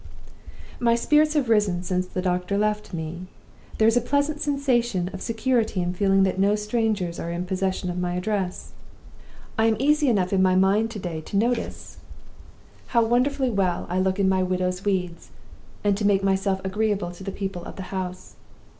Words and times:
"My 0.79 0.95
spirits 0.95 1.35
have 1.35 1.47
risen 1.47 1.83
since 1.83 2.07
the 2.07 2.23
doctor 2.23 2.57
left 2.57 2.91
me. 2.91 3.27
There 3.77 3.87
is 3.87 3.95
a 3.95 4.01
pleasant 4.01 4.41
sensation 4.41 5.11
of 5.13 5.21
security 5.21 5.79
in 5.79 5.93
feeling 5.93 6.23
that 6.23 6.39
no 6.39 6.55
strangers 6.55 7.19
are 7.19 7.29
in 7.31 7.45
possession 7.45 7.87
of 7.91 7.99
my 7.99 8.15
address. 8.15 8.71
I 9.59 9.67
am 9.67 9.75
easy 9.77 10.09
enough 10.09 10.33
in 10.33 10.41
my 10.41 10.55
mind 10.55 10.89
to 10.89 10.99
day 10.99 11.21
to 11.21 11.37
notice 11.37 11.97
how 12.87 13.05
wonderfully 13.05 13.51
well 13.51 13.85
I 13.91 13.99
look 13.99 14.17
in 14.19 14.27
my 14.27 14.41
widow's 14.41 14.83
weeds, 14.83 15.29
and 15.83 15.95
to 15.97 16.07
make 16.07 16.23
myself 16.23 16.61
agreeable 16.63 17.11
to 17.11 17.23
the 17.23 17.31
people 17.31 17.63
of 17.65 17.75
the 17.75 17.83
house. 17.93 18.35